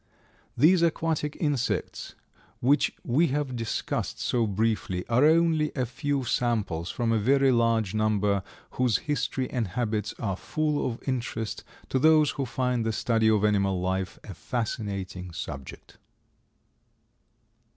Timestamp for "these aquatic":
0.57-1.37